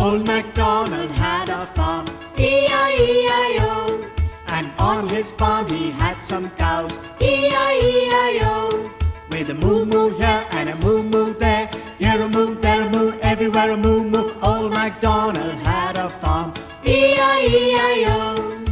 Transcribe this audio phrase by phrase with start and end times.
[0.00, 2.06] Old MacDonald had a farm,
[2.38, 4.00] E-I-E-I-O.
[4.46, 8.90] And on his farm he had some cows, E-I-E-I-O.
[9.30, 11.68] With a moo moo here and a moo moo there,
[11.98, 14.30] here a moo, there a moo, everywhere a moo moo.
[14.40, 18.64] Old MacDonald had a farm, E-I-E-I-O.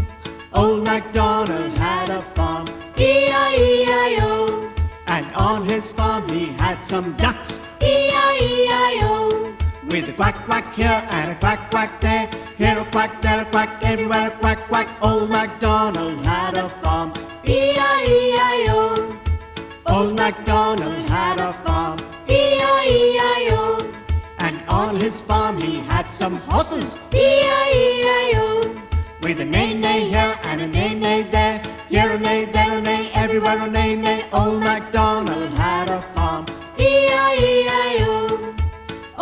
[0.54, 4.72] Old MacDonald had a farm, E-I-E-I-O.
[5.06, 9.18] And on his farm he had some ducks, E-I-E-I-O.
[9.86, 12.28] With a quack quack here and a quack quack there,
[12.58, 14.88] here a quack, there a quack, everywhere a quack quack.
[15.00, 17.12] Old MacDonald had a farm,
[17.46, 19.18] E-I-E-I-O.
[19.86, 23.78] Old MacDonald had a farm, E-I-E-I-O.
[24.40, 28.74] And on his farm he had some horses, E-I-E-I-O.
[29.22, 32.80] With a neigh neigh here and a neigh neigh there, here a neigh, there a
[32.80, 34.24] neigh, everywhere a neigh neigh.
[34.32, 36.44] Old MacDonald had a farm,
[36.78, 37.87] E-I-E-I-O.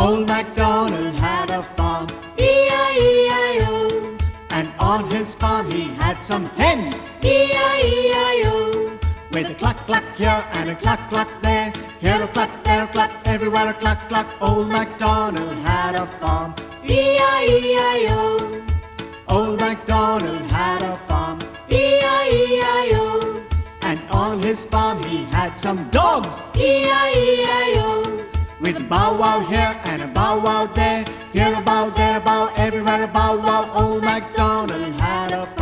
[0.06, 2.06] Old MacDonald had a farm,
[2.38, 4.16] E-I-E-I-O.
[4.50, 8.98] And on his farm he had some hens, E-I-E-I-O.
[9.32, 12.86] With a cluck cluck here and a cluck cluck there, here a cluck, there a
[12.86, 14.28] cluck, everywhere a cluck cluck.
[14.40, 18.62] Old MacDonald had a farm, E-I-E-I-O.
[19.27, 23.42] Old MacDonald had a farm, E-I-E-I-O.
[23.82, 28.36] And on his farm he had some dogs, E-I-E-I-O.
[28.58, 31.04] With a bow wow here and a bow wow there,
[31.34, 33.70] here a bow, there a bow, everywhere a bow wow.
[33.74, 35.55] Old MacDonald had a